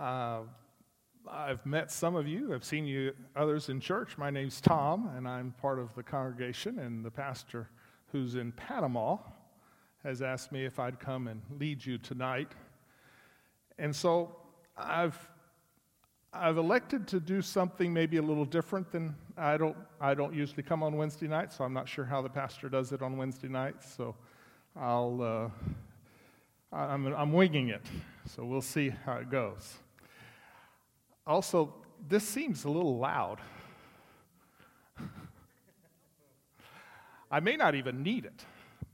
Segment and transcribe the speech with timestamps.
[0.00, 0.44] Uh,
[1.30, 2.54] I've met some of you.
[2.54, 4.16] I've seen you others in church.
[4.16, 6.78] My name's Tom, and I'm part of the congregation.
[6.78, 7.68] And the pastor,
[8.10, 9.18] who's in Panama,
[10.02, 12.50] has asked me if I'd come and lead you tonight.
[13.78, 14.34] And so
[14.74, 15.18] I've
[16.32, 20.62] I've elected to do something maybe a little different than I don't I don't usually
[20.62, 23.48] come on Wednesday nights, so I'm not sure how the pastor does it on Wednesday
[23.48, 23.94] nights.
[23.94, 24.14] So
[24.74, 25.52] I'll
[26.72, 27.82] uh, I'm I'm winging it.
[28.34, 29.74] So we'll see how it goes.
[31.30, 31.72] Also,
[32.08, 33.38] this seems a little loud.
[37.30, 38.44] I may not even need it,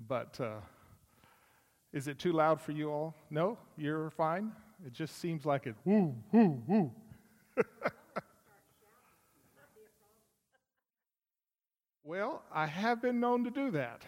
[0.06, 0.56] but uh,
[1.94, 3.14] is it too loud for you all?
[3.30, 3.56] No?
[3.78, 4.52] You're fine?
[4.86, 6.92] It just seems like it, woo, woo, woo.
[12.04, 14.02] well, I have been known to do that,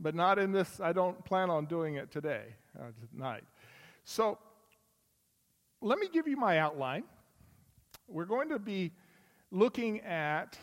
[0.00, 0.80] but not in this.
[0.80, 2.46] I don't plan on doing it today,
[2.76, 3.44] uh, tonight.
[4.04, 4.36] So,
[5.82, 7.02] let me give you my outline.
[8.06, 8.92] We're going to be
[9.50, 10.56] looking at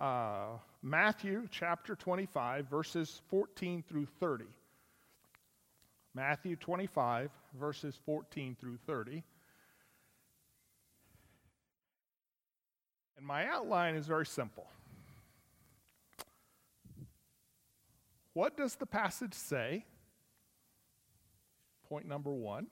[0.00, 4.46] uh, Matthew chapter 25, verses 14 through 30.
[6.14, 9.22] Matthew 25, verses 14 through 30.
[13.18, 14.66] And my outline is very simple.
[18.32, 19.84] What does the passage say?
[21.88, 22.68] Point number one.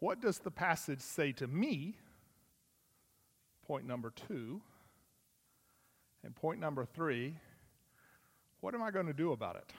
[0.00, 1.96] What does the passage say to me?
[3.66, 4.60] Point number two.
[6.24, 7.36] And point number three,
[8.60, 9.72] what am I going to do about it?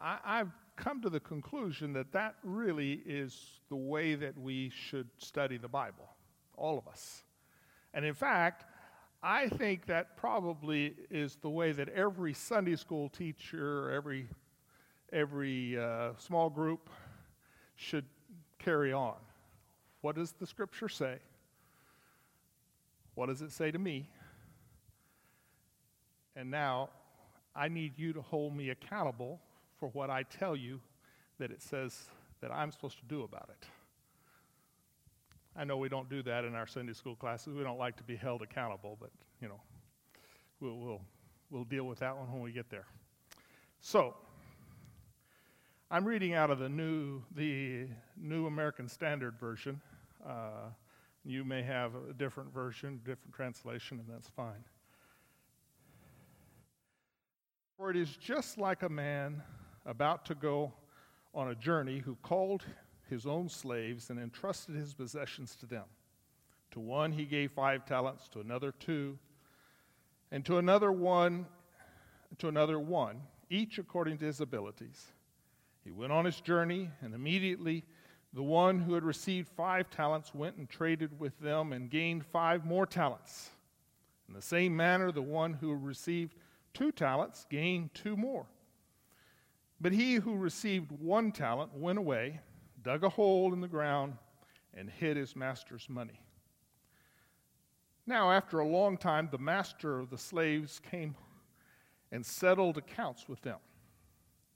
[0.00, 5.08] I, have come to the conclusion that that really is the way that we should
[5.18, 6.08] study the Bible,
[6.56, 7.24] all of us.
[7.92, 8.64] And in fact,
[9.22, 14.28] I think that probably is the way that every Sunday school teacher, every
[15.12, 16.90] every uh, small group
[17.76, 18.04] should
[18.58, 19.16] carry on.
[20.00, 21.18] What does the scripture say?
[23.14, 24.08] What does it say to me?
[26.36, 26.90] And now
[27.54, 29.40] I need you to hold me accountable
[29.78, 30.80] for what I tell you
[31.38, 32.08] that it says
[32.40, 33.66] that I'm supposed to do about it.
[35.56, 37.54] I know we don't do that in our Sunday school classes.
[37.54, 39.10] We don't like to be held accountable, but
[39.42, 39.60] you know,
[40.60, 41.00] we'll, we'll,
[41.50, 42.86] we'll deal with that one when we get there.
[43.80, 44.14] So,
[45.90, 49.80] I'm reading out of the new, the New American Standard Version.
[50.22, 50.68] Uh,
[51.24, 54.62] you may have a different version, different translation, and that's fine.
[57.78, 59.42] For it is just like a man
[59.86, 60.74] about to go
[61.34, 62.64] on a journey who called
[63.08, 65.84] his own slaves and entrusted his possessions to them.
[66.72, 69.18] To one he gave five talents, to another two,
[70.30, 71.46] and to another one,
[72.36, 75.06] to another one, each according to his abilities.
[75.84, 77.84] He went on his journey, and immediately
[78.32, 82.64] the one who had received five talents went and traded with them and gained five
[82.64, 83.50] more talents.
[84.28, 86.34] In the same manner, the one who received
[86.74, 88.46] two talents gained two more.
[89.80, 92.40] But he who received one talent went away,
[92.82, 94.14] dug a hole in the ground,
[94.74, 96.20] and hid his master's money.
[98.06, 101.14] Now, after a long time, the master of the slaves came
[102.10, 103.58] and settled accounts with them.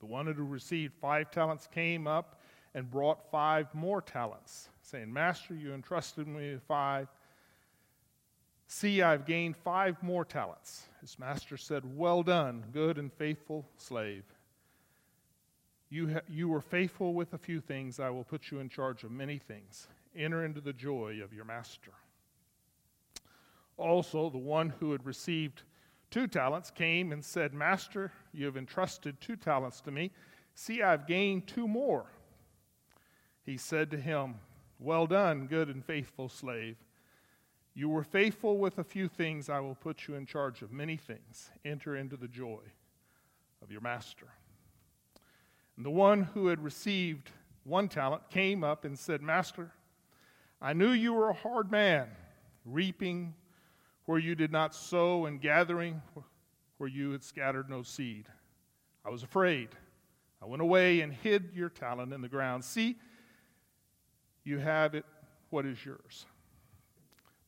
[0.03, 2.41] The one who received five talents came up
[2.75, 7.07] and brought five more talents, saying, Master, you entrusted me with five.
[8.67, 10.89] See, I've gained five more talents.
[11.01, 14.25] His master said, Well done, good and faithful slave.
[15.89, 19.05] You, ha- you were faithful with a few things, I will put you in charge
[19.05, 19.87] of many things.
[20.17, 21.93] Enter into the joy of your master.
[23.77, 25.63] Also, the one who had received
[26.13, 30.13] two talents came and said, Master, you have entrusted two talents to me.
[30.55, 32.07] See, I've gained two more.
[33.45, 34.37] He said to him,
[34.79, 36.77] Well done, good and faithful slave.
[37.75, 40.99] You were faithful with a few things, I will put you in charge of many
[40.99, 41.51] things.
[41.65, 42.61] Enter into the joy
[43.63, 44.27] of your master.
[45.77, 47.31] And the one who had received
[47.65, 49.73] one talent came up and said, Master,
[50.61, 52.09] I knew you were a hard man,
[52.67, 53.35] reaping
[54.07, 56.03] where you did not sow, and gathering
[56.79, 58.27] where you had scattered no seed.
[59.05, 59.69] I was afraid.
[60.43, 62.65] I went away and hid your talent in the ground.
[62.65, 62.97] See,
[64.45, 65.05] you have it,
[65.51, 66.27] what is yours?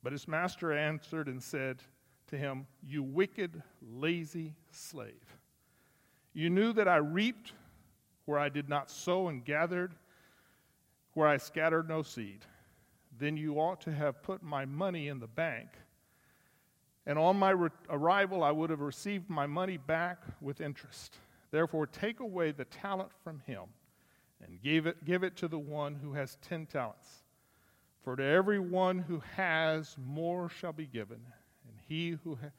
[0.02, 1.82] But his master answered and said
[2.28, 5.38] to him, You wicked, lazy slave.
[6.34, 7.52] You knew that I reaped
[8.26, 9.94] where I did not sow and gathered
[11.14, 12.44] where I scattered no seed.
[13.18, 15.68] Then you ought to have put my money in the bank
[17.06, 21.18] and on my re- arrival, I would have received my money back with interest.
[21.50, 23.62] Therefore, take away the talent from him
[24.44, 27.22] and give it, give it to the one who has ten talents.
[28.02, 31.20] For to every one who has, more shall be given,
[31.68, 32.50] and he who, ha-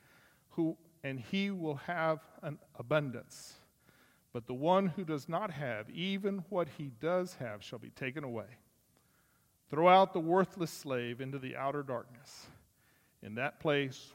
[0.51, 3.53] who and he will have an abundance.
[4.33, 8.23] But the one who does not have, even what he does have, shall be taken
[8.23, 8.57] away.
[9.69, 12.47] Throw out the worthless slave into the outer darkness.
[13.21, 14.13] In that place,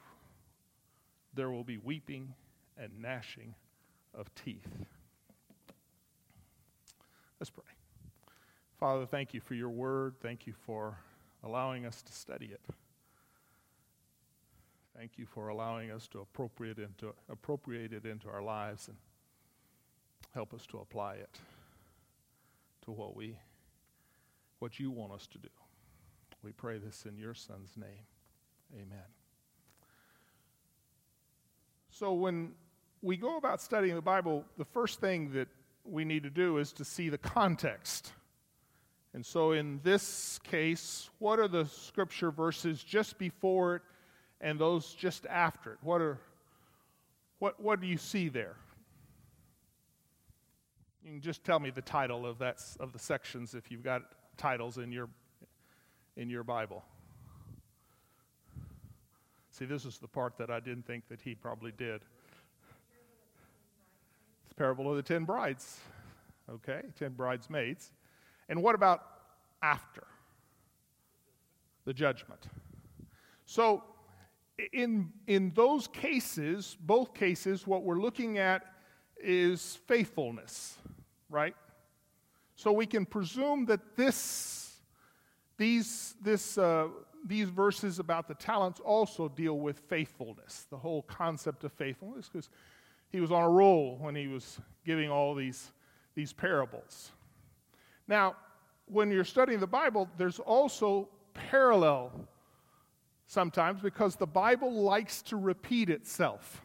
[1.34, 2.34] there will be weeping
[2.76, 3.54] and gnashing
[4.14, 4.68] of teeth.
[7.38, 7.64] Let's pray.
[8.78, 10.14] Father, thank you for your word.
[10.20, 10.98] Thank you for
[11.42, 12.60] allowing us to study it.
[14.96, 18.96] Thank you for allowing us to appropriate, into, appropriate it into our lives and
[20.34, 21.38] help us to apply it
[22.84, 23.36] to what we
[24.58, 25.48] what you want us to do.
[26.42, 28.06] We pray this in your son's name.
[28.74, 29.19] Amen.
[32.00, 32.52] So when
[33.02, 35.48] we go about studying the Bible, the first thing that
[35.84, 38.14] we need to do is to see the context.
[39.12, 43.82] And so in this case, what are the scripture verses just before it
[44.40, 45.78] and those just after it?
[45.82, 46.18] What are
[47.38, 48.56] what what do you see there?
[51.04, 54.04] You can just tell me the title of that of the sections if you've got
[54.38, 55.10] titles in your
[56.16, 56.82] in your Bible.
[59.60, 62.00] See, this is the part that I didn't think that he probably did
[64.46, 65.80] It's parable of the ten brides.
[66.50, 67.92] Okay, ten bridesmaids.
[68.48, 69.02] And what about
[69.62, 70.04] after
[71.84, 72.46] the judgment?
[73.44, 73.84] So,
[74.72, 78.62] in, in those cases, both cases, what we're looking at
[79.22, 80.78] is faithfulness,
[81.28, 81.54] right?
[82.56, 84.78] So we can presume that this,
[85.58, 86.88] these, this, uh,
[87.26, 92.48] these verses about the talents also deal with faithfulness, the whole concept of faithfulness, because
[93.10, 95.72] he was on a roll when he was giving all these,
[96.14, 97.10] these parables.
[98.08, 98.36] Now,
[98.86, 102.28] when you're studying the Bible, there's also parallel
[103.26, 106.62] sometimes because the Bible likes to repeat itself.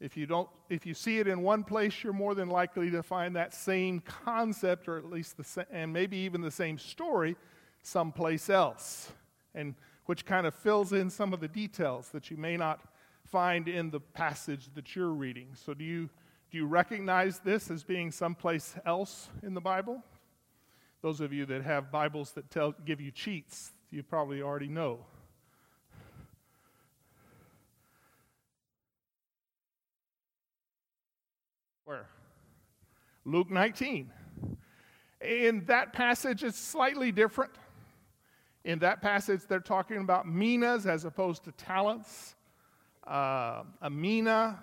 [0.00, 3.02] If you don't if you see it in one place, you're more than likely to
[3.02, 7.36] find that same concept or at least the same and maybe even the same story
[7.82, 9.12] someplace else.
[9.54, 9.74] And
[10.06, 12.80] which kind of fills in some of the details that you may not
[13.24, 15.48] find in the passage that you're reading.
[15.54, 16.08] So, do you,
[16.50, 20.02] do you recognize this as being someplace else in the Bible?
[21.02, 25.00] Those of you that have Bibles that tell, give you cheats, you probably already know.
[31.84, 32.06] Where?
[33.24, 34.10] Luke 19.
[35.20, 37.52] In that passage, it's slightly different.
[38.64, 42.36] In that passage, they're talking about minas as opposed to talents.
[43.06, 44.60] Uh, a mina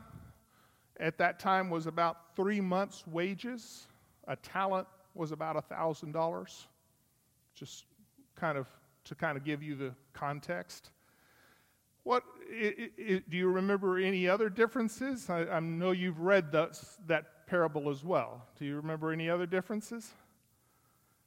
[1.00, 3.88] at that time was about three months' wages.
[4.28, 6.66] A talent was about $1,000.
[7.56, 7.86] Just
[8.36, 8.68] kind of
[9.06, 10.92] to kind of give you the context.
[12.04, 15.30] What it, it, do you remember any other differences?
[15.30, 18.46] I, I know you've read the, that parable as well.
[18.58, 20.12] Do you remember any other differences?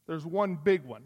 [0.06, 1.02] There's one big one.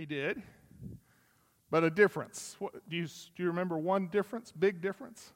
[0.00, 0.42] He did
[1.70, 2.56] but a difference.
[2.58, 5.30] What, do, you, do you remember one difference, big difference?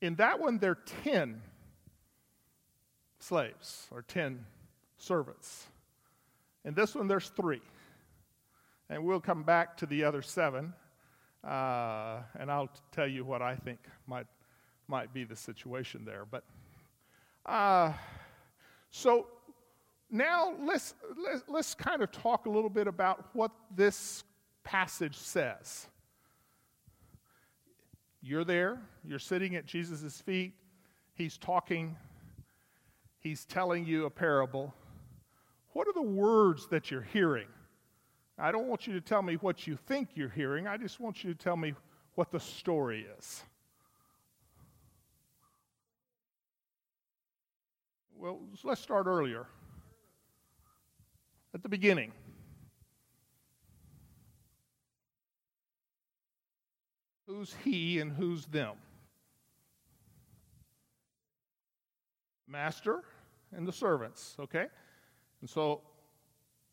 [0.00, 1.42] In that one, there are 10
[3.18, 4.46] slaves or 10
[4.98, 5.66] servants.
[6.64, 7.60] In this one, there's three.
[8.88, 10.72] And we'll come back to the other seven,
[11.42, 14.28] uh, and I'll tell you what I think might,
[14.86, 16.24] might be the situation there.
[16.24, 16.44] But
[17.44, 17.94] uh,
[18.92, 19.26] so
[20.10, 20.94] now let's,
[21.48, 24.24] let's, kind of talk a little bit about what this
[24.64, 25.86] passage says.
[28.22, 30.52] You're there, you're sitting at Jesus' feet,
[31.14, 31.96] he's talking,
[33.20, 34.74] he's telling you a parable.
[35.72, 37.46] What are the words that you're hearing?
[38.36, 41.22] I don't want you to tell me what you think you're hearing, I just want
[41.22, 41.74] you to tell me
[42.14, 43.44] what the story is.
[48.16, 49.46] Well, let's start earlier
[51.54, 52.12] at the beginning.
[57.26, 58.74] Who's he and who's them?
[62.48, 63.04] Master
[63.52, 64.66] and the servants, okay?
[65.40, 65.82] And so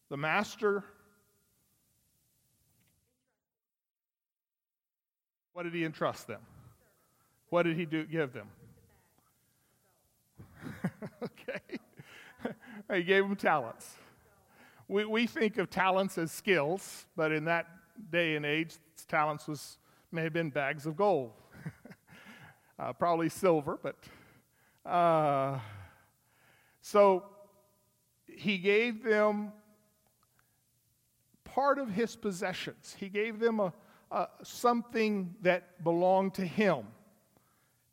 [0.09, 0.83] the master,
[5.53, 6.41] what did he entrust them?
[7.49, 8.47] What did he do, give them?
[11.23, 11.79] okay.
[12.93, 13.95] he gave them talents
[14.87, 17.67] we, we think of talents as skills, but in that
[18.11, 18.75] day and age,
[19.07, 19.77] talents was
[20.11, 21.33] may have been bags of gold,
[22.79, 23.95] uh, probably silver, but
[24.89, 25.59] uh,
[26.81, 27.25] so
[28.25, 29.51] he gave them
[31.43, 32.95] part of his possessions.
[32.97, 33.73] He gave them a,
[34.11, 36.85] a, something that belonged to him,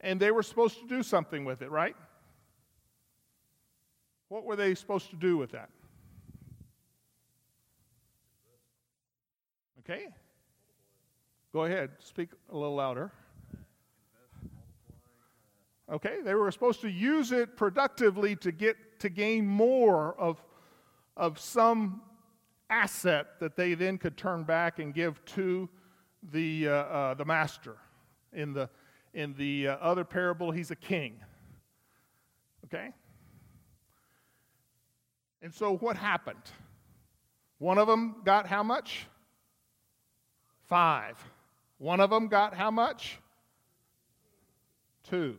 [0.01, 1.97] and they were supposed to do something with it, right?
[4.29, 5.71] What were they supposed to do with that?
[9.85, 10.07] Okay?
[11.53, 13.13] Go ahead, speak a little louder.
[15.91, 20.43] Okay, they were supposed to use it productively to get to gain more of,
[21.17, 22.01] of some
[22.71, 25.69] asset that they then could turn back and give to
[26.33, 27.77] the, uh, uh, the master.
[28.33, 28.71] In the,
[29.13, 31.21] in the uh, other parable, he's a king.
[32.65, 32.89] Okay?
[35.43, 36.51] And so what happened?
[37.59, 39.07] One of them got how much?
[40.67, 41.19] Five.
[41.79, 43.19] One of them got how much?
[45.03, 45.37] Two.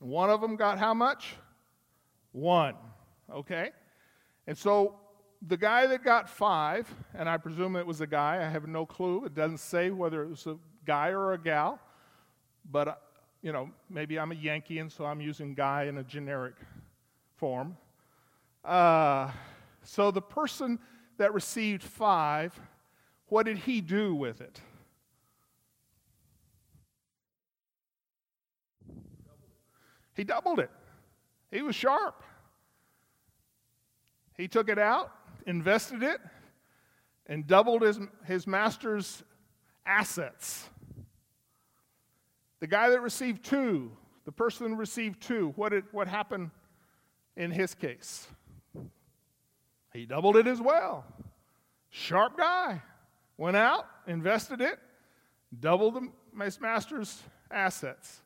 [0.00, 1.34] And one of them got how much?
[2.32, 2.74] One.
[3.32, 3.70] Okay?
[4.46, 4.96] And so
[5.46, 8.86] the guy that got five, and I presume it was a guy, I have no
[8.86, 9.24] clue.
[9.24, 11.80] It doesn't say whether it was a guy or a gal,
[12.70, 12.94] but, uh,
[13.42, 16.54] you know, maybe I'm a Yankee, and so I'm using guy in a generic
[17.36, 17.76] form.
[18.64, 19.30] Uh,
[19.82, 20.78] so the person
[21.18, 22.58] that received five,
[23.32, 24.60] what did he do with it?
[30.14, 30.68] He doubled it.
[31.50, 32.22] He was sharp.
[34.36, 35.12] He took it out,
[35.46, 36.20] invested it,
[37.24, 39.22] and doubled his, his master's
[39.86, 40.68] assets.
[42.60, 43.92] The guy that received two,
[44.26, 46.50] the person who received two, what, did, what happened
[47.34, 48.26] in his case?
[49.94, 51.06] He doubled it as well.
[51.88, 52.82] Sharp guy.
[53.36, 54.78] Went out, invested it,
[55.58, 56.08] doubled the,
[56.60, 58.20] master's assets.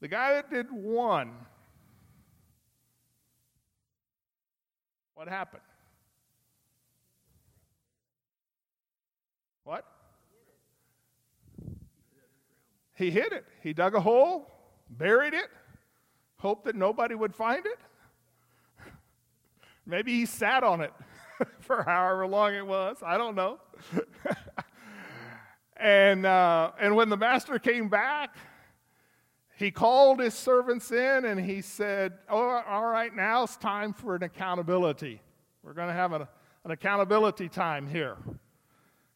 [0.00, 1.32] The guy that did one,
[5.14, 5.62] what happened?
[9.64, 9.84] What?
[12.94, 13.44] He hid it.
[13.62, 14.50] He dug a hole,
[14.90, 15.48] buried it,
[16.38, 17.78] hoped that nobody would find it.
[19.86, 20.92] Maybe he sat on it
[21.60, 22.98] for however long it was.
[23.04, 23.58] I don't know.
[25.76, 28.36] and, uh, and when the master came back,
[29.56, 34.16] he called his servants in and he said, oh, All right, now it's time for
[34.16, 35.20] an accountability.
[35.62, 36.26] We're going to have an,
[36.64, 38.16] an accountability time here.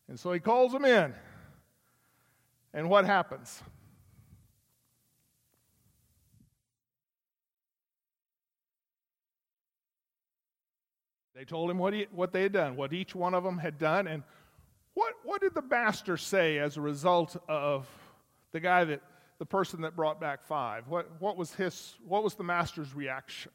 [0.08, 1.14] And so he calls them in.
[2.72, 3.62] And what happens?
[11.36, 13.78] They told him what, he, what they had done, what each one of them had
[13.78, 14.06] done.
[14.06, 14.22] And
[14.94, 17.86] what, what did the master say as a result of
[18.52, 19.02] the guy that
[19.38, 20.88] the person that brought back five?
[20.88, 23.52] What, what, was, his, what was the master's reaction?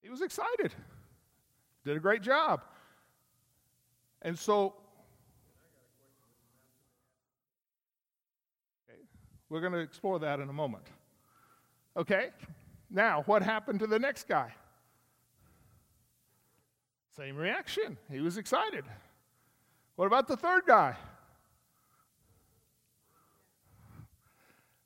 [0.00, 0.74] He was excited,
[1.84, 2.62] did a great job.
[4.22, 4.74] And so,
[8.88, 9.00] okay,
[9.50, 10.86] we're going to explore that in a moment.
[11.94, 12.30] Okay,
[12.92, 14.52] now what happened to the next guy?
[17.16, 17.98] Same reaction.
[18.10, 18.84] He was excited.
[19.96, 20.96] What about the third guy?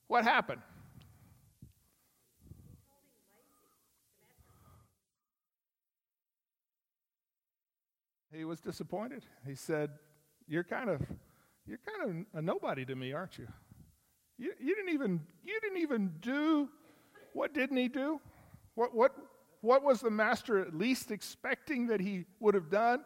[0.09, 0.63] What happened?
[8.33, 9.25] He was disappointed.
[9.47, 9.91] He said,
[10.47, 11.01] "You're kind of,
[11.67, 13.49] you're kind of a nobody to me, aren't you?
[14.37, 16.69] You, you didn't even, you didn't even do.
[17.37, 18.21] What didn't he do?
[18.75, 19.13] What, what,
[19.61, 23.05] what was the master at least expecting that he would have done?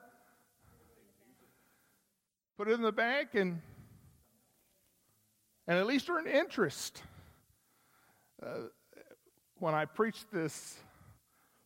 [2.56, 3.60] Put it in the bank and
[5.70, 7.00] and at least earn interest.
[8.42, 8.66] Uh,
[9.58, 10.76] when I preached this,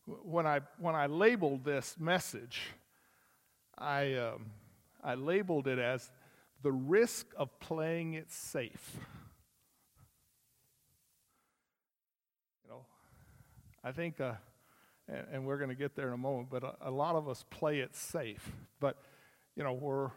[0.05, 2.61] when I, when I labeled this message,
[3.75, 4.51] I, um,
[5.03, 6.11] I labeled it as
[6.61, 8.97] the risk of playing it safe.
[12.63, 12.85] You know,
[13.85, 14.33] I think, uh,
[15.07, 17.29] and, and, we're going to get there in a moment, but a, a, lot of
[17.29, 18.51] us play it safe.
[18.79, 18.97] But,
[19.55, 20.09] you know, we're,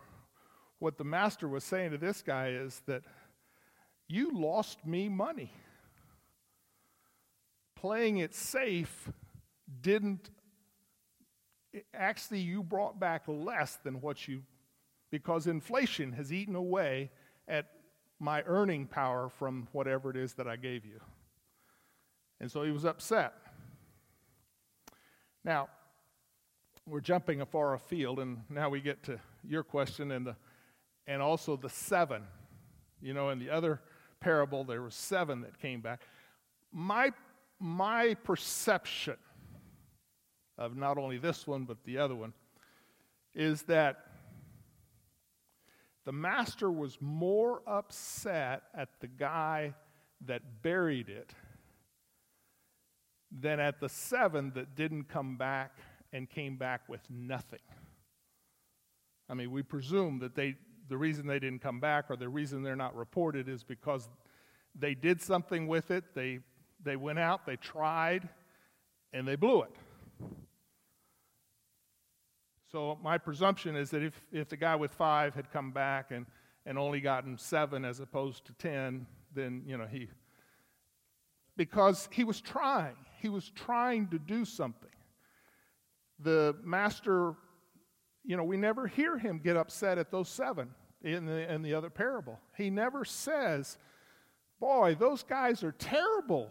[0.78, 3.02] what the master was saying to this guy is that
[4.08, 5.52] you lost me money.
[7.76, 9.10] Playing it safe
[9.82, 10.30] didn't,
[11.92, 14.44] actually, you brought back less than what you,
[15.10, 17.10] because inflation has eaten away
[17.46, 17.66] at
[18.18, 21.00] my earning power from whatever it is that I gave you.
[22.40, 23.34] And so he was upset.
[25.44, 25.68] Now,
[26.86, 30.36] we're jumping a far afield, and now we get to your question and the
[31.06, 32.22] and also the seven.
[33.00, 33.80] You know, in the other
[34.20, 36.02] parable, there were seven that came back.
[36.72, 37.12] My
[37.58, 39.16] my perception
[40.56, 42.32] of not only this one but the other one
[43.34, 44.06] is that
[46.04, 49.74] the master was more upset at the guy
[50.26, 51.32] that buried it
[53.30, 55.76] than at the seven that didn't come back
[56.12, 57.60] and came back with nothing.
[59.28, 60.56] I mean, we presume that they,
[60.88, 64.08] the reason they didn't come back or the reason they're not reported is because
[64.74, 66.38] they did something with it, they,
[66.82, 68.28] they went out, they tried,
[69.12, 69.70] and they blew it.
[72.70, 76.26] So my presumption is that if, if the guy with five had come back and,
[76.64, 80.08] and only gotten seven as opposed to ten, then, you know, he,
[81.56, 82.96] because he was trying.
[83.20, 84.90] He was trying to do something.
[86.20, 87.34] The master,
[88.24, 90.70] you know, we never hear him get upset at those seven
[91.02, 92.38] in the, in the other parable.
[92.56, 93.78] He never says,
[94.60, 96.50] Boy, those guys are terrible.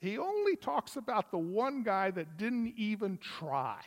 [0.00, 3.80] He only talks about the one guy that didn't even try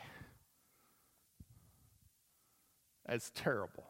[3.06, 3.84] as terrible.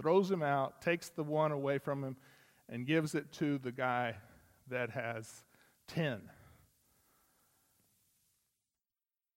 [0.00, 2.16] Throws him out, takes the one away from him,
[2.68, 4.16] and gives it to the guy
[4.68, 5.44] that has
[5.88, 6.20] 10.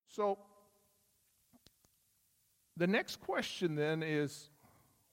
[0.09, 0.37] So,
[2.75, 4.49] the next question then is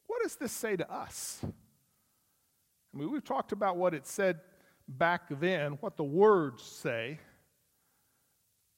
[0.06, 1.40] what does this say to us?
[1.42, 4.40] I mean, we've talked about what it said
[4.86, 7.18] back then, what the words say.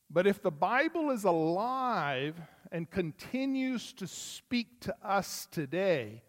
[0.09, 2.41] But if the Bible is alive
[2.73, 6.23] and continues to speak to us today,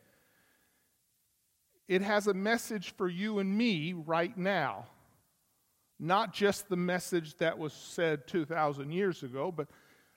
[1.88, 4.88] it has a message for you and me right now.
[6.00, 9.68] Not just the message that was said 2,000 years ago, but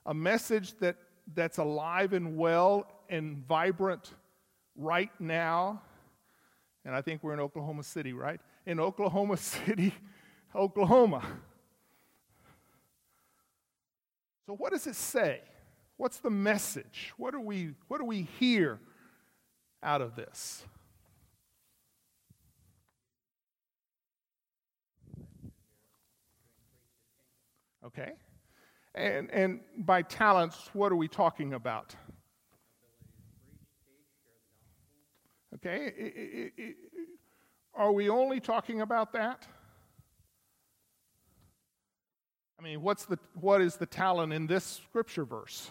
[0.06, 0.96] a message that,
[1.34, 4.12] that's alive and well and vibrant
[4.76, 5.82] right now.
[6.84, 8.40] And I think we're in Oklahoma City, right?
[8.66, 9.94] In Oklahoma City,
[10.54, 11.24] Oklahoma.
[14.46, 15.40] So, what does it say?
[15.96, 17.12] What's the message?
[17.16, 18.80] What do we, what do we hear
[19.82, 20.64] out of this?
[27.92, 28.12] Okay?
[28.94, 31.94] And, and by talents, what are we talking about?
[35.54, 36.50] Okay?
[37.74, 39.46] Are we only talking about that?
[42.58, 45.70] I mean, what's the, what is the talent in this scripture verse?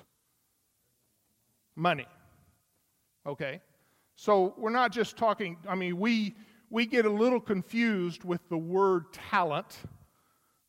[1.75, 2.07] Money.
[3.27, 3.61] Okay?
[4.15, 6.35] So we're not just talking, I mean, we,
[6.69, 9.77] we get a little confused with the word talent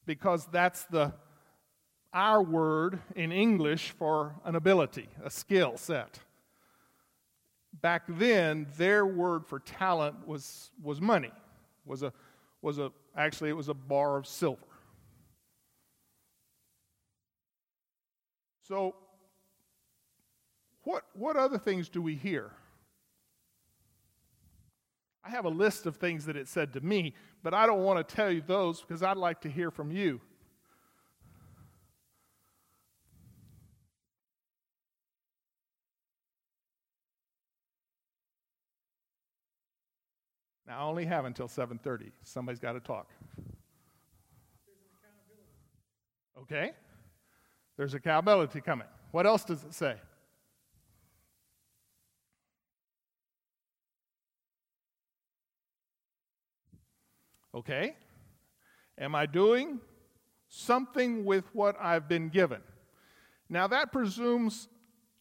[0.07, 1.13] because that's the,
[2.13, 6.19] our word in English for an ability, a skill set.
[7.81, 11.33] Back then, their word for talent was, was money,
[11.85, 12.13] was a,
[12.63, 14.61] was a, actually, it was a bar of silver.
[18.63, 18.95] So,
[20.83, 22.51] what, what other things do we hear?
[25.25, 28.07] I have a list of things that it said to me, but I don't want
[28.07, 30.21] to tell you those because I'd like to hear from you.
[40.71, 42.13] Now, I only have until 7:30.
[42.23, 43.09] Somebody's got to talk.
[46.39, 46.71] Okay?
[47.77, 48.87] There's accountability coming.
[49.11, 49.97] What else does it say?
[57.53, 57.97] Okay?
[58.97, 59.81] Am I doing
[60.49, 62.63] something with what I've been given?
[63.49, 64.69] Now, that presumes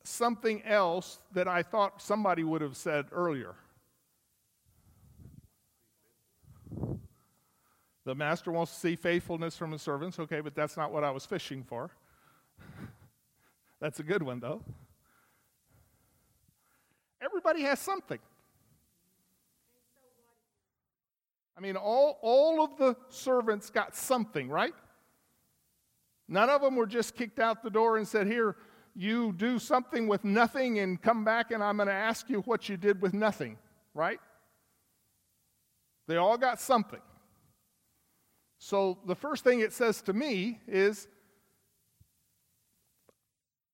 [0.03, 3.55] something else that I thought somebody would have said earlier.
[8.05, 10.19] The master wants to see faithfulness from his servants.
[10.19, 11.91] Okay, but that's not what I was fishing for.
[13.79, 14.61] That's a good one, though.
[17.21, 18.19] Everybody has something.
[21.57, 24.73] I mean, all, all of the servants got something, right?
[26.27, 28.55] None of them were just kicked out the door and said, Here,
[28.95, 32.69] you do something with nothing and come back and I'm going to ask you what
[32.69, 33.57] you did with nothing,
[33.93, 34.19] right?
[36.07, 37.01] They all got something.
[38.59, 41.07] So the first thing it says to me is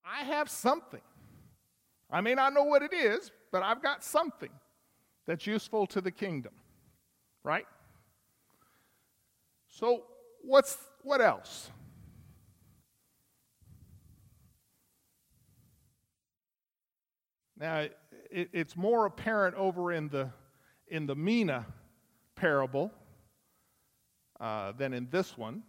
[0.05, 1.01] I have something.
[2.11, 4.51] I may not know what it is, but I've got something
[5.25, 6.53] that's useful to the kingdom.
[7.43, 7.65] Right?
[9.67, 10.03] So,
[10.41, 11.71] what's what else?
[17.57, 17.79] Now,
[18.29, 20.29] it, it's more apparent over in the,
[20.87, 21.65] in the Mina
[22.35, 22.91] parable
[24.39, 25.63] uh, than in this one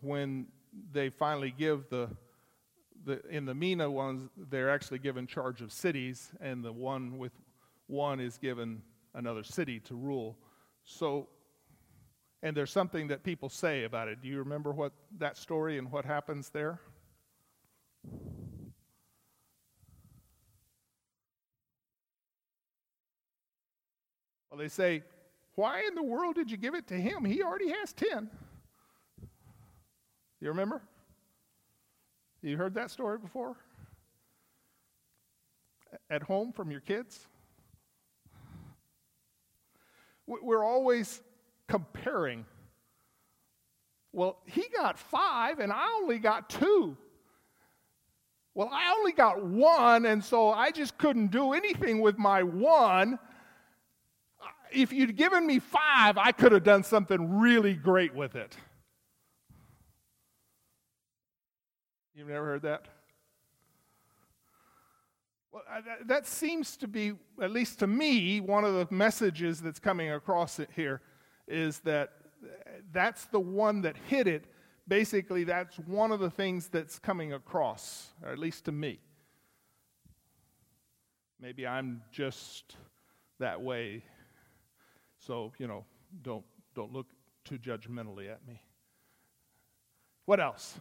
[0.00, 0.46] when
[0.92, 2.08] they finally give the,
[3.04, 7.32] the in the Mina ones, they're actually given charge of cities, and the one with
[7.86, 8.82] one is given
[9.14, 10.36] another city to rule.
[10.84, 11.28] So,
[12.42, 14.22] and there's something that people say about it.
[14.22, 16.80] Do you remember what that story and what happens there?
[24.50, 25.02] Well, they say,
[25.58, 27.24] Why in the world did you give it to him?
[27.24, 28.30] He already has 10.
[30.40, 30.80] You remember?
[32.42, 33.56] You heard that story before?
[36.08, 37.26] At home from your kids?
[40.28, 41.20] We're always
[41.66, 42.46] comparing.
[44.12, 46.96] Well, he got five and I only got two.
[48.54, 53.18] Well, I only got one, and so I just couldn't do anything with my one.
[54.72, 58.56] If you'd given me five, I could have done something really great with it.
[62.14, 62.86] You've never heard that?
[65.52, 65.62] Well,
[66.06, 70.58] that, seems to be, at least to me, one of the messages that's coming across
[70.58, 71.00] it here
[71.46, 72.10] is that
[72.92, 74.44] that's the one that hit it.
[74.86, 79.00] Basically, that's one of the things that's coming across, or at least to me.
[81.40, 82.76] Maybe I'm just
[83.38, 84.02] that way.
[85.28, 85.84] So, you know,
[86.22, 86.42] don't,
[86.74, 87.06] don't look
[87.44, 88.62] too judgmentally at me.
[90.24, 90.80] What else?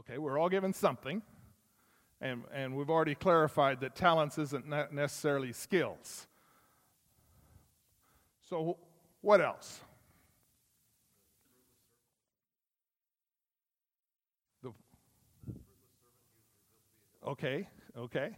[0.00, 1.22] Okay, we're all given something.
[2.20, 6.26] And, and we've already clarified that talents isn't necessarily skills.
[8.48, 8.78] So,
[9.20, 9.80] what else?
[14.64, 14.72] The,
[17.26, 18.36] okay, okay.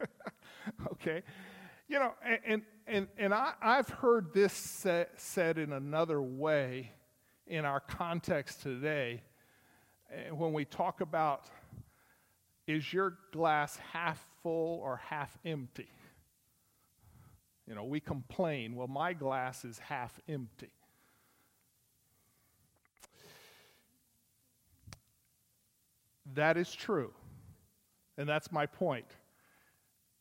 [0.92, 1.22] okay.
[1.88, 2.12] You know,
[2.44, 6.90] and, and, and I, I've heard this set, said in another way
[7.46, 9.22] in our context today
[10.12, 11.44] eh, when we talk about
[12.66, 15.88] is your glass half full or half empty?
[17.68, 20.70] You know, we complain, well, my glass is half empty.
[26.36, 27.12] That is true.
[28.16, 29.06] And that's my point.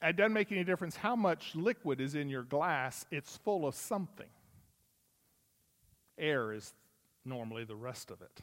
[0.01, 3.75] It doesn't make any difference how much liquid is in your glass, it's full of
[3.75, 4.27] something.
[6.17, 6.73] Air is
[7.25, 8.39] normally the rest of it.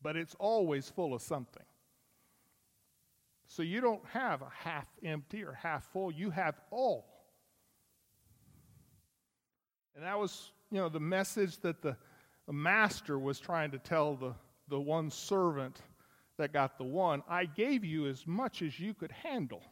[0.00, 1.64] But it's always full of something.
[3.46, 7.06] So you don't have a half empty or half full, you have all.
[9.94, 11.96] And that was, you know, the message that the,
[12.46, 14.34] the master was trying to tell the,
[14.68, 15.80] the one servant
[16.36, 17.22] that got the one.
[17.28, 19.62] I gave you as much as you could handle.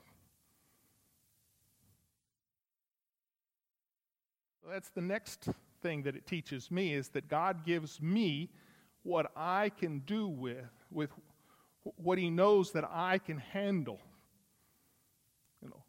[4.68, 5.48] That's the next
[5.80, 8.50] thing that it teaches me is that God gives me
[9.04, 11.10] what I can do with, with
[11.96, 14.00] what He knows that I can handle.
[15.62, 15.82] You know,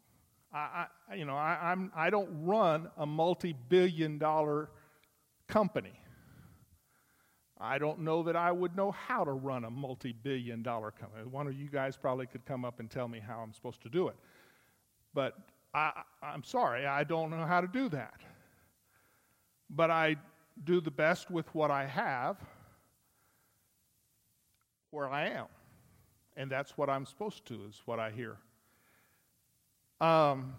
[0.52, 4.70] I, I you know, I, I'm, I don't run a multi-billion dollar
[5.48, 6.00] company.
[7.60, 11.24] I don't know that I would know how to run a multi billion dollar company.
[11.24, 13.88] One of you guys probably could come up and tell me how I'm supposed to
[13.88, 14.16] do it.
[15.14, 15.36] But
[15.74, 15.92] I,
[16.22, 18.20] am sorry, I don't know how to do that
[19.70, 20.16] but I
[20.64, 22.36] do the best with what I have
[24.90, 25.46] where I am.
[26.36, 28.36] And that's what I'm supposed to, is what I hear.
[30.00, 30.54] Um,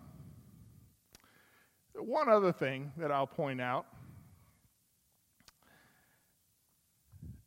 [1.95, 3.85] one other thing that I'll point out,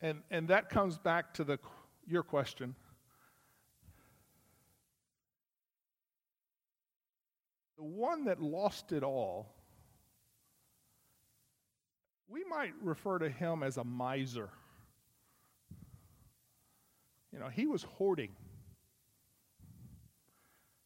[0.02, 1.58] and, and that comes back to the,
[2.06, 2.74] your question.
[7.78, 9.54] The one that lost it all
[12.32, 14.48] we might refer to him as a miser.
[17.30, 18.30] You know, he was hoarding.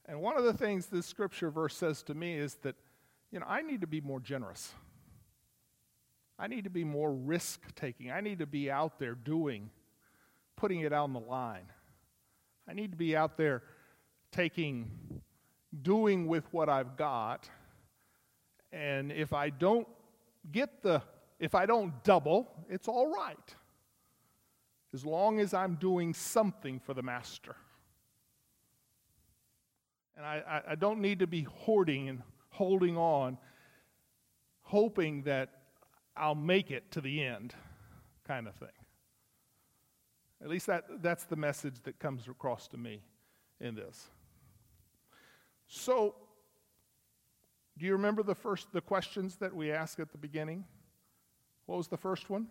[0.06, 2.74] And one of the things this scripture verse says to me is that,
[3.30, 4.72] you know, I need to be more generous.
[6.38, 8.10] I need to be more risk taking.
[8.10, 9.70] I need to be out there doing,
[10.56, 11.66] putting it on the line.
[12.68, 13.62] I need to be out there
[14.32, 14.90] taking,
[15.82, 17.48] doing with what I've got.
[18.72, 19.88] And if I don't
[20.52, 21.02] get the
[21.38, 23.54] if I don't double, it's all right.
[24.94, 27.54] As long as I'm doing something for the master.
[30.16, 33.36] And I, I, I don't need to be hoarding and holding on,
[34.62, 35.55] hoping that
[36.16, 37.54] I'll make it to the end,
[38.26, 38.68] kind of thing.
[40.42, 43.02] At least that, that's the message that comes across to me
[43.60, 44.08] in this.
[45.66, 46.14] So,
[47.78, 50.64] do you remember the first the questions that we asked at the beginning?
[51.66, 52.46] What was the first one?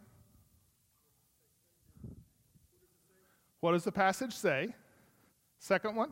[3.62, 4.76] What does the passage say?
[5.60, 6.12] Second one?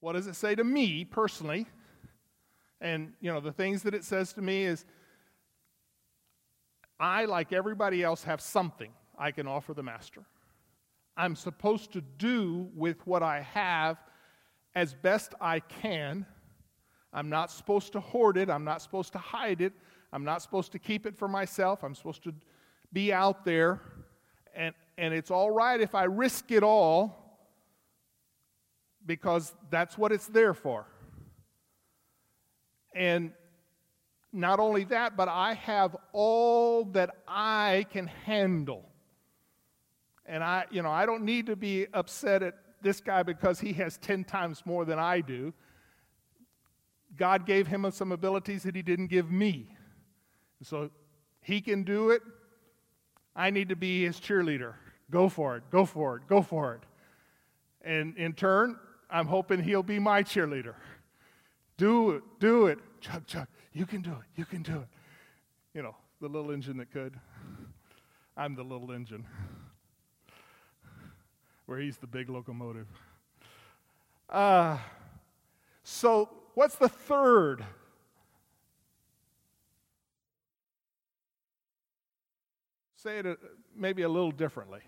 [0.00, 1.66] What does it say to me personally?
[2.80, 4.84] And, you know, the things that it says to me is
[7.00, 10.24] I, like everybody else, have something I can offer the master.
[11.16, 13.98] I'm supposed to do with what I have
[14.74, 16.26] as best I can.
[17.12, 18.48] I'm not supposed to hoard it.
[18.48, 19.72] I'm not supposed to hide it.
[20.12, 21.82] I'm not supposed to keep it for myself.
[21.82, 22.34] I'm supposed to
[22.92, 23.80] be out there.
[24.54, 27.28] And, and it's all right if I risk it all
[29.04, 30.86] because that's what it's there for.
[32.94, 33.32] And
[34.32, 38.88] not only that, but I have all that I can handle.
[40.26, 43.72] And I, you know, I don't need to be upset at this guy because he
[43.74, 45.52] has 10 times more than I do.
[47.16, 49.74] God gave him some abilities that he didn't give me.
[50.62, 50.90] So
[51.40, 52.22] he can do it.
[53.34, 54.74] I need to be his cheerleader.
[55.10, 56.80] Go for it, go for it, go for it.
[57.80, 58.76] And in turn,
[59.08, 60.74] I'm hoping he'll be my cheerleader.
[61.78, 62.78] Do it, do it.
[63.00, 64.88] Chuck, Chuck, you can do it, you can do it.
[65.74, 67.18] You know, the little engine that could.
[68.36, 69.26] I'm the little engine
[71.66, 72.86] where he's the big locomotive.
[74.30, 74.78] Uh,
[75.82, 77.64] so, what's the third?
[82.96, 83.38] Say it
[83.76, 84.80] maybe a little differently.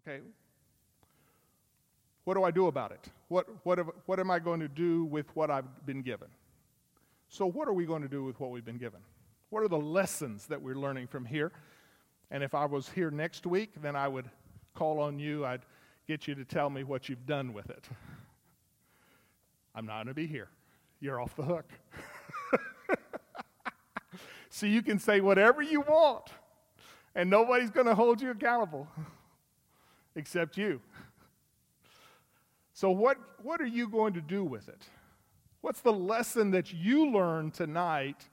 [0.00, 0.20] Okay.
[2.24, 3.08] What do I do about it?
[3.28, 6.28] What, what, what am I going to do with what I've been given?
[7.28, 9.00] So, what are we going to do with what we've been given?
[9.50, 11.52] What are the lessons that we're learning from here?
[12.30, 14.30] And if I was here next week, then I would
[14.74, 15.44] call on you.
[15.44, 15.62] I'd
[16.06, 17.88] get you to tell me what you've done with it.
[19.74, 20.48] I'm not going to be here.
[21.00, 21.70] You're off the hook.
[24.50, 26.30] so you can say whatever you want,
[27.14, 28.86] and nobody's going to hold you accountable
[30.16, 30.80] except you.
[32.82, 34.82] So, what, what are you going to do with it?
[35.60, 38.28] What's the lesson that you learned tonight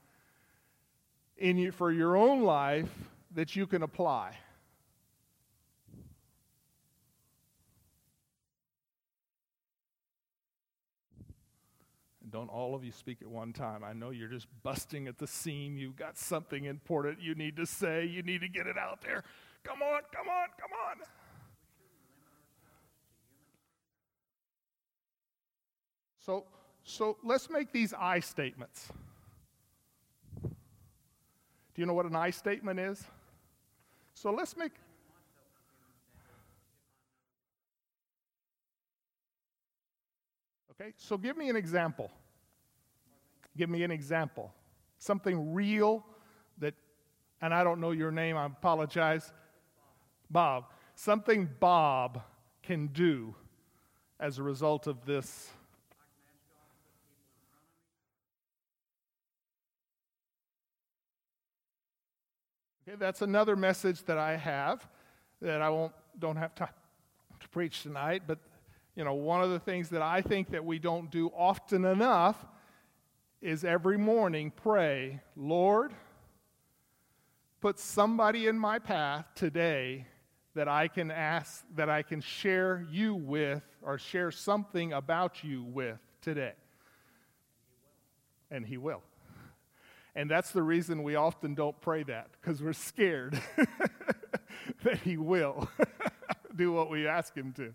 [1.38, 2.90] in you, for your own life
[3.36, 4.36] that you can apply.
[12.28, 13.84] Don't all of you speak at one time.
[13.84, 15.76] I know you're just busting at the seam.
[15.76, 18.04] You've got something important you need to say.
[18.04, 19.22] You need to get it out there.
[19.62, 20.96] Come on, come on, come on.
[26.30, 26.44] So,
[26.84, 28.86] so let's make these I statements.
[30.44, 30.50] Do
[31.74, 33.04] you know what an I statement is?
[34.14, 34.70] So let's make.
[40.70, 42.12] Okay, so give me an example.
[43.56, 44.54] Give me an example.
[45.00, 46.06] Something real
[46.58, 46.74] that,
[47.42, 49.32] and I don't know your name, I apologize.
[50.30, 50.66] Bob.
[50.94, 52.22] Something Bob
[52.62, 53.34] can do
[54.20, 55.50] as a result of this
[62.90, 64.88] Okay, that's another message that I have
[65.40, 66.74] that I won't don't have time
[67.38, 68.40] to preach tonight, but
[68.96, 72.44] you know, one of the things that I think that we don't do often enough
[73.40, 75.92] is every morning pray, Lord,
[77.60, 80.06] put somebody in my path today
[80.54, 85.62] that I can ask, that I can share you with, or share something about you
[85.62, 86.54] with today.
[88.50, 89.02] And He will.
[90.14, 93.40] And that's the reason we often don't pray that, because we're scared
[94.84, 95.68] that He will
[96.56, 97.72] do what we ask Him to.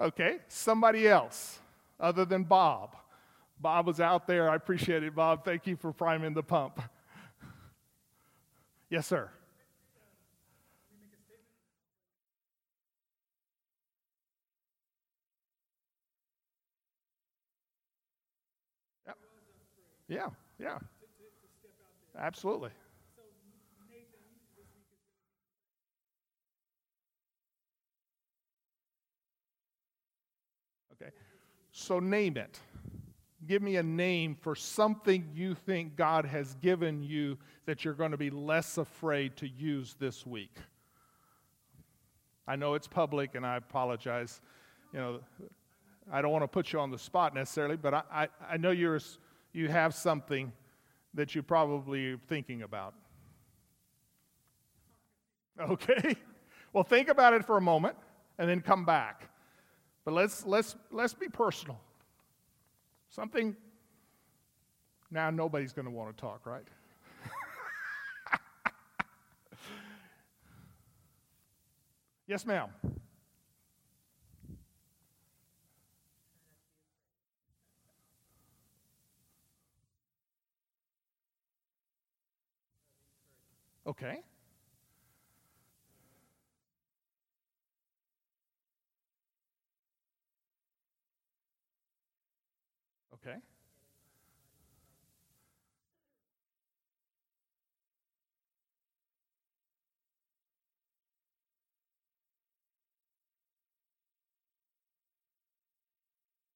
[0.00, 1.58] Okay, somebody else
[2.00, 2.96] other than Bob.
[3.60, 4.48] Bob was out there.
[4.48, 5.44] I appreciate it, Bob.
[5.44, 6.80] Thank you for priming the pump.
[8.88, 9.30] Yes, sir.
[20.08, 20.78] Yeah, yeah.
[22.18, 22.70] Absolutely.
[31.00, 31.12] Okay.
[31.70, 32.58] So name it.
[33.46, 38.10] Give me a name for something you think God has given you that you're going
[38.10, 40.56] to be less afraid to use this week.
[42.48, 44.40] I know it's public, and I apologize.
[44.92, 45.20] You know,
[46.10, 48.70] I don't want to put you on the spot necessarily, but I, I, I know
[48.70, 48.98] you're,
[49.52, 50.50] you have something
[51.18, 52.94] that you're probably thinking about.
[55.60, 56.16] Okay?
[56.74, 57.96] Well, think about it for a moment
[58.36, 59.30] and then come back.
[60.04, 61.80] But let's, let's, let's be personal.
[63.08, 63.56] Something,
[65.10, 66.68] now nobody's going to want to talk, right?
[72.26, 72.68] yes, ma'am.
[83.88, 84.18] Okay.
[93.14, 93.36] Okay.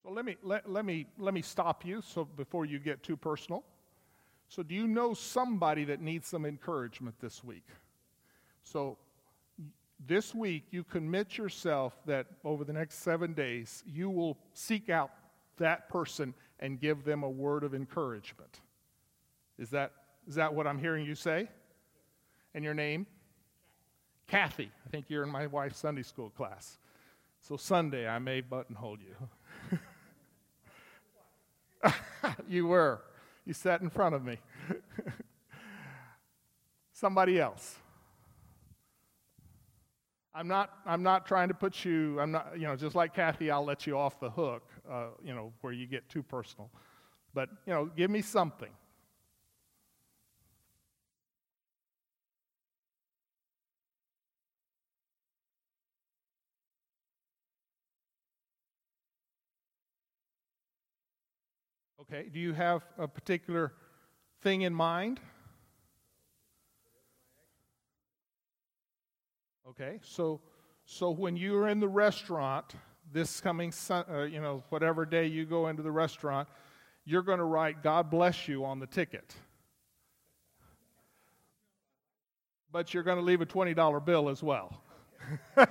[0.03, 3.17] So let me let, let me let me stop you so before you get too
[3.17, 3.65] personal.
[4.55, 7.67] So do you know somebody that needs some encouragement this week?
[8.63, 8.99] So
[10.07, 15.11] this week you commit yourself that over the next 7 days you will seek out
[15.57, 18.61] that person and give them a word of encouragement.
[19.59, 19.93] Is that,
[20.29, 21.49] is that what I'm hearing you say?
[22.53, 23.07] And your name?
[24.27, 24.71] Kathy.
[24.87, 26.77] I think you're in my wife's Sunday school class.
[27.41, 29.81] So Sunday I may buttonhole you.
[32.51, 33.01] you were.
[33.45, 34.39] You sat in front of me.
[36.93, 37.77] Somebody else.
[40.35, 43.51] I'm not, I'm not trying to put you, I'm not, you know, just like Kathy,
[43.51, 46.71] I'll let you off the hook, uh, you know, where you get too personal.
[47.35, 48.71] But, you know, give me something.
[62.13, 63.73] Okay, do you have a particular
[64.43, 65.19] thing in mind?
[69.67, 70.43] Okay, so
[70.85, 72.75] so when you're in the restaurant
[73.11, 76.49] this coming, uh, you know, whatever day you go into the restaurant,
[77.07, 79.35] you're going to write "God bless you" on the ticket.
[82.71, 84.83] But you're going to leave a twenty dollar bill as well.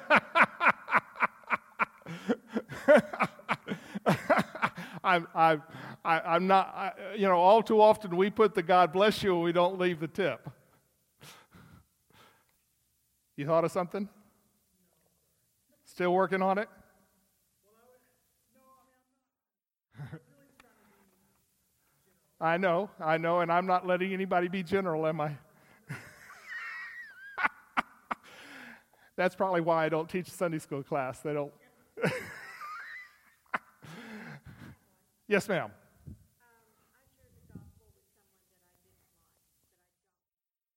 [5.03, 5.63] I'm, I'm,
[6.03, 9.43] I'm not, I, you know, all too often we put the God bless you and
[9.43, 10.49] we don't leave the tip.
[13.35, 14.09] You thought of something?
[15.85, 16.69] Still working on it?
[22.41, 25.37] I know, I know, and I'm not letting anybody be general, am I?
[29.15, 31.19] That's probably why I don't teach Sunday school class.
[31.19, 31.51] They don't.
[35.27, 35.69] yes, ma'am.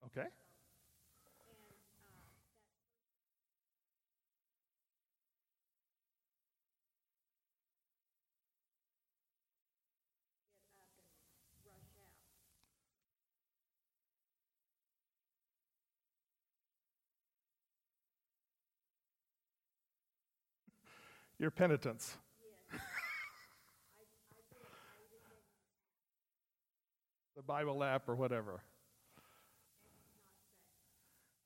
[0.06, 0.28] Okay.
[21.44, 22.16] Your penitence.
[27.36, 28.62] the Bible app or whatever.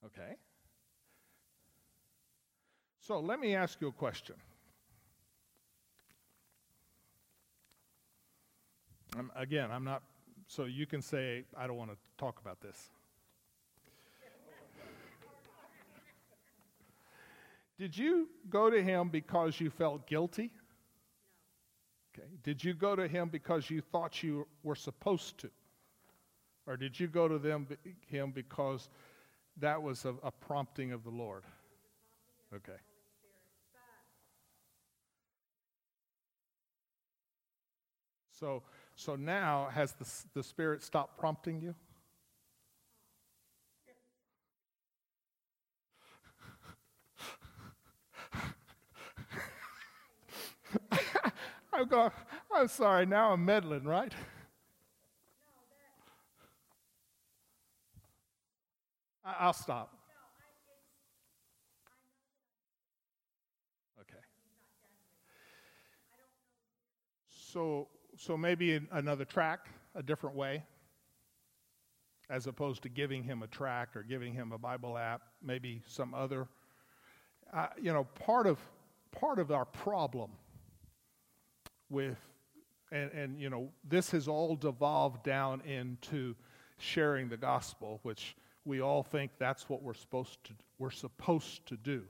[0.06, 0.36] Okay.
[3.00, 4.36] So let me ask you a question.
[9.18, 10.04] Um, again, I'm not,
[10.46, 12.90] so you can say, I don't want to talk about this.
[17.78, 20.50] Did you go to him because you felt guilty?
[22.16, 22.22] No.
[22.22, 22.28] Okay.
[22.42, 25.50] Did you go to him because you thought you were supposed to?
[26.66, 27.66] Or did you go to them,
[28.08, 28.90] him because
[29.58, 31.44] that was a, a prompting of the Lord?
[32.54, 32.78] Okay.
[38.38, 38.62] So,
[38.94, 41.74] so now has the, the Spirit stopped prompting you?
[51.78, 52.10] I'm going,
[52.52, 54.12] I'm sorry, now I'm meddling, right?
[59.24, 59.94] I'll stop.
[64.00, 64.18] Okay.
[67.28, 70.64] So, so maybe another track, a different way,
[72.28, 76.12] as opposed to giving him a track or giving him a Bible app, maybe some
[76.12, 76.48] other
[77.54, 78.58] uh, you know, part of,
[79.12, 80.32] part of our problem
[81.90, 82.16] with,
[82.90, 86.34] and, and, you know, this has all devolved down into
[86.78, 91.76] sharing the gospel, which we all think that's what we're supposed to, we're supposed to
[91.76, 92.02] do.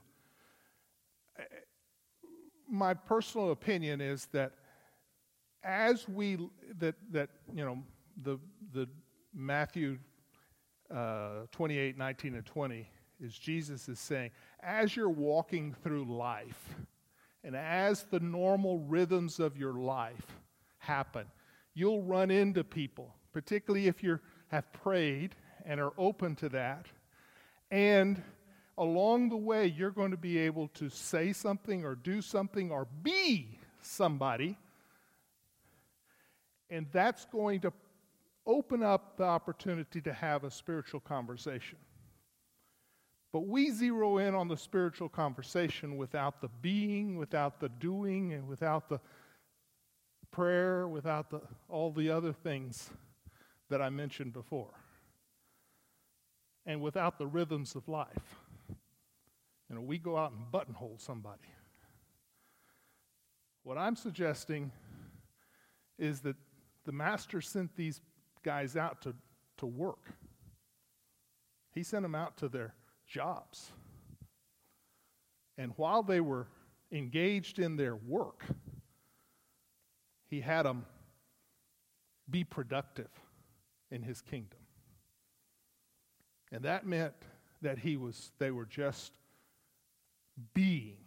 [2.69, 4.51] My personal opinion is that
[5.63, 6.37] as we,
[6.77, 7.79] that, that you know,
[8.21, 8.39] the,
[8.73, 8.87] the
[9.33, 9.97] Matthew
[10.93, 12.89] uh, 28, 19, and 20
[13.21, 16.75] is Jesus is saying, as you're walking through life,
[17.43, 20.25] and as the normal rhythms of your life
[20.79, 21.25] happen,
[21.73, 24.19] you'll run into people, particularly if you
[24.49, 25.35] have prayed
[25.65, 26.87] and are open to that.
[27.71, 28.21] And
[28.77, 32.87] along the way, you're going to be able to say something or do something or
[33.03, 34.57] be somebody.
[36.69, 37.73] And that's going to
[38.45, 41.77] open up the opportunity to have a spiritual conversation.
[43.31, 48.47] But we zero in on the spiritual conversation without the being, without the doing, and
[48.47, 48.99] without the
[50.31, 52.89] prayer, without the, all the other things
[53.69, 54.73] that I mentioned before,
[56.65, 58.35] and without the rhythms of life.
[59.69, 61.53] You know, we go out and buttonhole somebody.
[63.61, 64.71] What I'm suggesting
[65.99, 66.35] is that
[66.85, 68.01] the master sent these
[68.41, 69.13] guys out to,
[69.57, 70.13] to work.
[71.75, 72.73] He sent them out to their
[73.09, 73.71] jobs.
[75.57, 76.47] And while they were
[76.91, 78.43] engaged in their work,
[80.29, 80.85] he had them
[82.29, 83.09] be productive
[83.91, 84.59] in his kingdom.
[86.51, 87.13] And that meant
[87.61, 89.11] that he was they were just
[90.53, 90.97] being.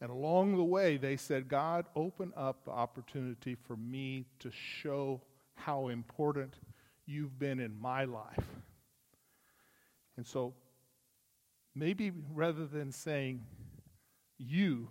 [0.00, 5.20] And along the way they said, God, open up the opportunity for me to show
[5.54, 6.54] how important
[7.06, 8.44] you've been in my life.
[10.16, 10.54] And so
[11.74, 13.42] maybe rather than saying
[14.38, 14.88] you,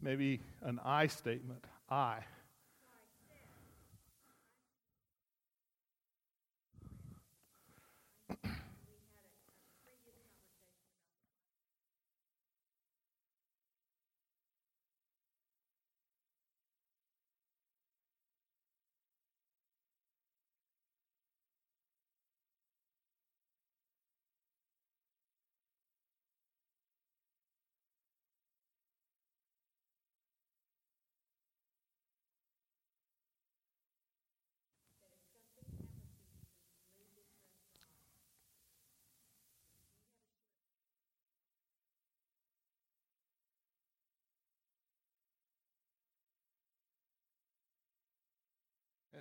[0.00, 2.18] maybe an I statement, I.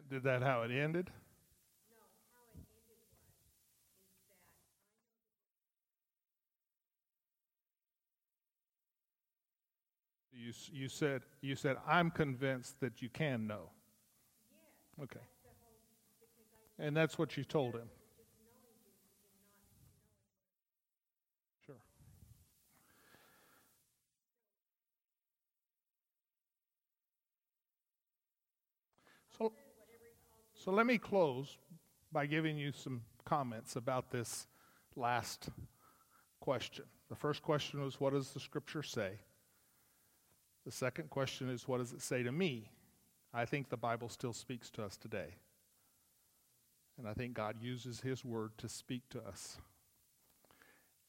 [0.09, 1.09] Did that how it ended?
[1.89, 1.97] No,
[2.31, 4.53] how it ended was, is that I know
[10.31, 13.71] You, you said you said I'm convinced that you can know.
[14.51, 15.19] Yes, Okay.
[15.43, 15.81] that's whole,
[16.79, 17.89] I And that's what you told him.
[18.15, 19.81] just knowing Jesus and not knowing.
[21.65, 21.81] Sure.
[29.37, 29.51] So,
[30.67, 31.55] so let me close
[32.11, 34.47] by giving you some comments about this
[34.97, 35.47] last
[36.41, 36.83] question.
[37.07, 39.11] The first question was, What does the scripture say?
[40.65, 42.69] The second question is, What does it say to me?
[43.33, 45.35] I think the Bible still speaks to us today.
[46.97, 49.59] And I think God uses His word to speak to us.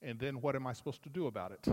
[0.00, 1.66] And then what am I supposed to do about it?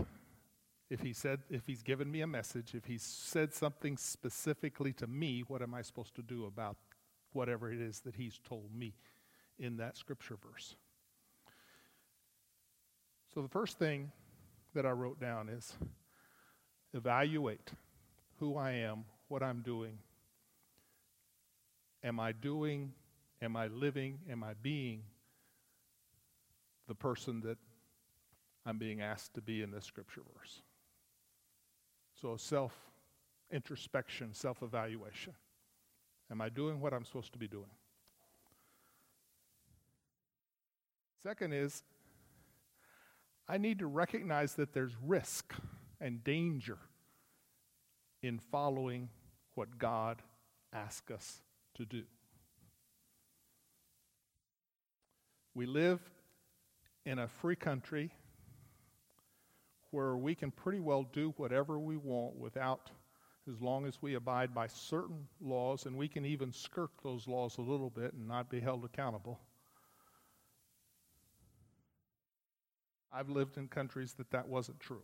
[0.90, 5.06] If he said if he's given me a message, if he said something specifically to
[5.06, 6.76] me, what am I supposed to do about
[7.36, 8.94] whatever it is that he's told me
[9.58, 10.76] in that scripture verse?
[13.34, 14.10] So the first thing
[14.74, 15.74] that I wrote down is
[16.94, 17.70] evaluate
[18.38, 19.98] who I am, what I'm doing.
[22.02, 22.92] Am I doing,
[23.42, 25.02] am I living, am I being
[26.86, 27.58] the person that
[28.64, 30.62] I'm being asked to be in this scripture verse.
[32.20, 32.74] So, self
[33.50, 35.34] introspection, self evaluation.
[36.30, 37.70] Am I doing what I'm supposed to be doing?
[41.22, 41.82] Second is,
[43.48, 45.54] I need to recognize that there's risk
[46.00, 46.78] and danger
[48.22, 49.08] in following
[49.54, 50.22] what God
[50.72, 51.40] asks us
[51.74, 52.02] to do.
[55.54, 56.00] We live
[57.04, 58.10] in a free country
[59.90, 62.90] where we can pretty well do whatever we want without,
[63.48, 67.58] as long as we abide by certain laws, and we can even skirt those laws
[67.58, 69.38] a little bit and not be held accountable.
[73.12, 75.02] I've lived in countries that that wasn't true,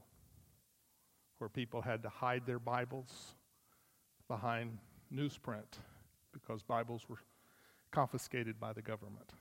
[1.38, 3.34] where people had to hide their Bibles
[4.28, 4.78] behind
[5.14, 5.78] newsprint
[6.32, 7.18] because Bibles were
[7.90, 9.32] confiscated by the government.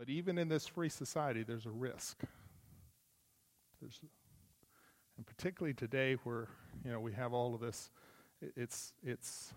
[0.00, 2.22] But even in this free society, there's a risk.
[3.82, 4.00] There's,
[5.18, 6.48] and particularly today, where
[6.82, 7.90] you know we have all of this,
[8.40, 9.52] it, it's it's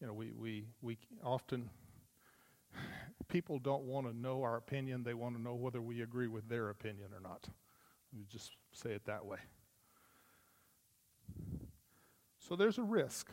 [0.00, 1.70] you know we we we often
[3.28, 6.48] people don't want to know our opinion; they want to know whether we agree with
[6.48, 7.46] their opinion or not.
[8.28, 9.38] Just say it that way.
[12.40, 13.30] So there's a risk.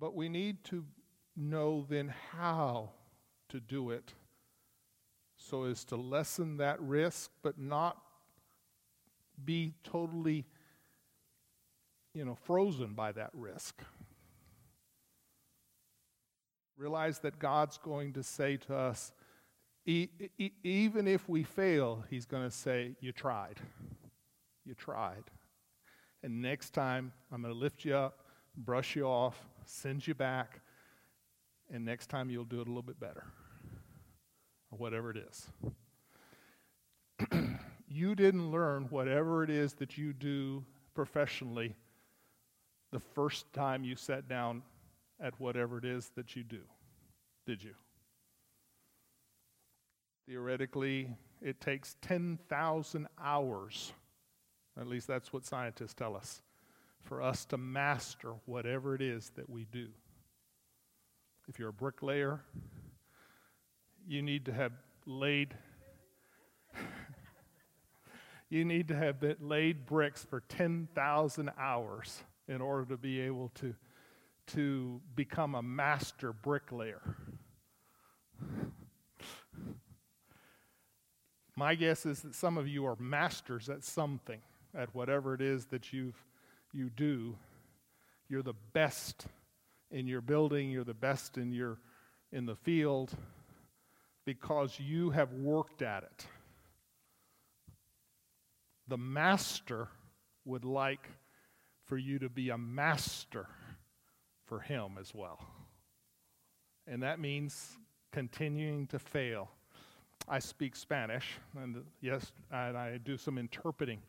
[0.00, 0.86] But we need to
[1.36, 2.90] know then how
[3.48, 4.12] to do it
[5.36, 7.98] so as to lessen that risk, but not
[9.44, 10.44] be totally,
[12.14, 13.82] you know, frozen by that risk.
[16.76, 19.12] Realize that God's going to say to us,
[19.86, 20.08] e-
[20.38, 23.58] e- even if we fail, He's going to say, You tried.
[24.64, 25.24] You tried.
[26.22, 28.24] And next time, I'm going to lift you up,
[28.56, 30.60] brush you off, send you back,
[31.72, 33.24] and next time you'll do it a little bit better,
[34.70, 35.48] or whatever it is.
[37.88, 41.74] you didn't learn whatever it is that you do professionally
[42.92, 44.62] the first time you sat down
[45.20, 46.60] at whatever it is that you do,
[47.44, 47.74] did you?
[50.28, 51.10] Theoretically,
[51.42, 53.92] it takes 10,000 hours,
[54.78, 56.40] at least that's what scientists tell us,
[57.02, 59.88] for us to master whatever it is that we do.
[61.48, 62.40] If you're a bricklayer,
[64.08, 64.72] you need to have
[65.06, 65.54] laid
[68.48, 73.74] you need to have laid bricks for 10,000 hours in order to be able to,
[74.48, 77.16] to become a master bricklayer.
[81.56, 84.40] My guess is that some of you are masters at something,
[84.74, 86.16] at whatever it is that you've,
[86.72, 87.36] you do.
[88.28, 89.26] You're the best
[89.94, 91.78] in your building, you're the best in your
[92.32, 93.12] in the field
[94.24, 96.26] because you have worked at it.
[98.88, 99.88] The master
[100.44, 101.08] would like
[101.86, 103.46] for you to be a master
[104.46, 105.38] for him as well.
[106.88, 107.78] And that means
[108.10, 109.48] continuing to fail.
[110.28, 114.00] I speak Spanish, and uh, yes, and I do some interpreting.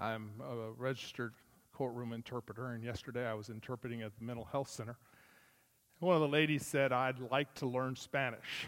[0.00, 1.34] I'm a registered
[1.76, 4.96] courtroom interpreter, and yesterday I was interpreting at the mental health center.
[5.98, 8.66] One of the ladies said, I'd like to learn Spanish.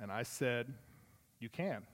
[0.00, 0.74] And I said,
[1.38, 1.84] You can.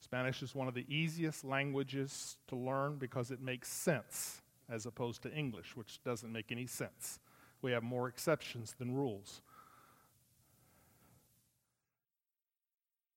[0.00, 4.40] Spanish is one of the easiest languages to learn because it makes sense
[4.70, 7.18] as opposed to English, which doesn't make any sense.
[7.60, 9.42] We have more exceptions than rules.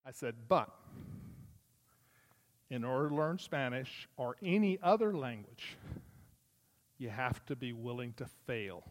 [0.05, 0.69] I said, But
[2.69, 5.77] in order to learn Spanish or any other language,
[6.97, 8.83] you have to be willing to fail.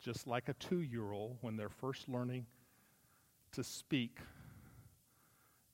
[0.00, 2.46] Just like a two year old, when they're first learning
[3.52, 4.18] to speak,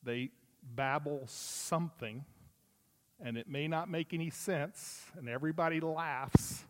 [0.02, 0.30] they
[0.74, 2.24] babble something,
[3.18, 6.64] and it may not make any sense, and everybody laughs.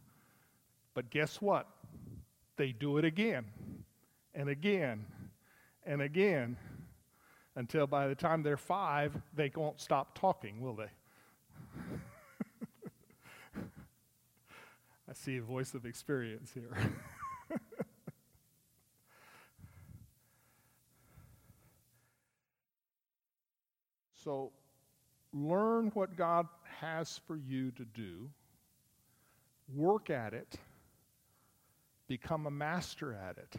[0.95, 1.67] But guess what?
[2.57, 3.47] They do it again,
[4.35, 5.07] and again,
[5.85, 6.57] and again
[7.57, 10.91] until by the time they're five, they won't stop talking, will they?
[15.09, 16.71] I see a voice of experience here.
[24.15, 24.53] so,
[25.33, 26.47] learn what God
[26.81, 28.31] has for you to do,
[29.75, 30.57] work at it,
[32.07, 33.57] become a master at it,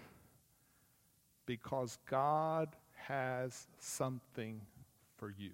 [1.46, 2.78] because God
[3.08, 4.62] has something
[5.18, 5.52] for you.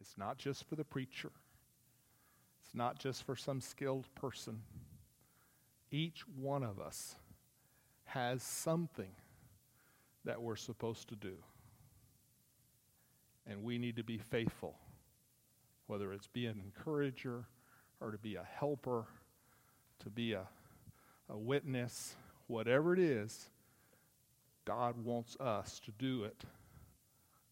[0.00, 1.30] It's not just for the preacher,
[2.64, 4.62] it's not just for some skilled person.
[5.90, 7.16] Each one of us
[8.04, 9.10] has something
[10.24, 11.34] that we're supposed to do.
[13.46, 14.76] And we need to be faithful,
[15.86, 17.44] whether it's be an encourager
[18.00, 19.04] or to be a helper,
[19.98, 20.46] to be a,
[21.28, 22.14] a witness,
[22.46, 23.50] whatever it is,
[24.64, 26.44] God wants us to do it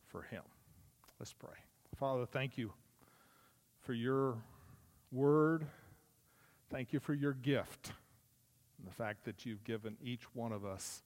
[0.07, 0.43] for Him.
[1.19, 1.57] Let's pray.
[1.97, 2.73] Father, thank you
[3.81, 4.39] for your
[5.13, 5.67] word.
[6.71, 7.93] Thank you for your gift
[8.79, 11.03] and the fact that you've given each one of us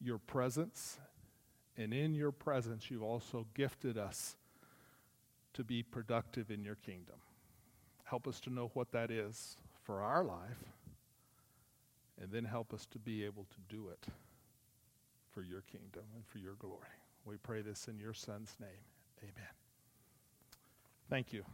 [0.00, 0.98] your presence.
[1.76, 4.36] And in your presence, you've also gifted us
[5.54, 7.16] to be productive in your kingdom.
[8.04, 10.64] Help us to know what that is for our life,
[12.20, 14.06] and then help us to be able to do it
[15.34, 16.78] for your kingdom and for your glory.
[17.26, 18.70] We pray this in your Son's name.
[19.22, 19.54] Amen.
[21.10, 21.44] Thank you.